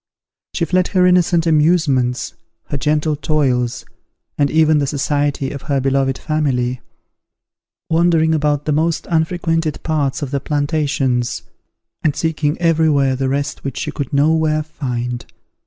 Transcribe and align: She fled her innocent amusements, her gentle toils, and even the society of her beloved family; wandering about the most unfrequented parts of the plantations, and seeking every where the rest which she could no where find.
She 0.55 0.65
fled 0.65 0.87
her 0.87 1.05
innocent 1.05 1.45
amusements, 1.45 2.33
her 2.69 2.77
gentle 2.79 3.15
toils, 3.15 3.85
and 4.35 4.49
even 4.49 4.79
the 4.79 4.87
society 4.87 5.51
of 5.51 5.61
her 5.69 5.79
beloved 5.79 6.17
family; 6.17 6.81
wandering 7.87 8.33
about 8.33 8.65
the 8.65 8.71
most 8.71 9.05
unfrequented 9.11 9.83
parts 9.83 10.23
of 10.23 10.31
the 10.31 10.39
plantations, 10.39 11.43
and 12.03 12.15
seeking 12.15 12.57
every 12.57 12.89
where 12.89 13.15
the 13.15 13.29
rest 13.29 13.63
which 13.63 13.77
she 13.77 13.91
could 13.91 14.11
no 14.11 14.33
where 14.33 14.63
find. 14.63 15.27